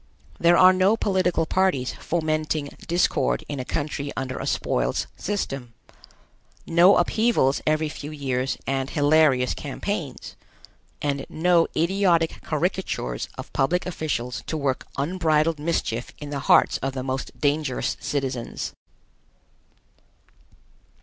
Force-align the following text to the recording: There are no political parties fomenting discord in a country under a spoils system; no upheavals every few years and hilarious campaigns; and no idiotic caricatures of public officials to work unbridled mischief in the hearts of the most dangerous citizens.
There 0.39 0.57
are 0.57 0.73
no 0.73 0.97
political 0.97 1.45
parties 1.45 1.93
fomenting 1.93 2.75
discord 2.87 3.43
in 3.47 3.59
a 3.59 3.63
country 3.63 4.11
under 4.17 4.39
a 4.39 4.47
spoils 4.47 5.05
system; 5.15 5.75
no 6.65 6.97
upheavals 6.97 7.61
every 7.67 7.87
few 7.87 8.09
years 8.09 8.57
and 8.65 8.89
hilarious 8.89 9.53
campaigns; 9.53 10.35
and 11.03 11.23
no 11.29 11.67
idiotic 11.77 12.41
caricatures 12.41 13.29
of 13.37 13.53
public 13.53 13.85
officials 13.85 14.41
to 14.47 14.57
work 14.57 14.87
unbridled 14.97 15.59
mischief 15.59 16.11
in 16.17 16.31
the 16.31 16.39
hearts 16.49 16.79
of 16.79 16.93
the 16.93 17.03
most 17.03 17.39
dangerous 17.39 17.95
citizens. 17.99 18.73